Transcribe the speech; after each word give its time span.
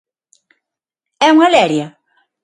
¿É 1.25 1.27
unha 1.35 1.51
leria? 1.55 1.87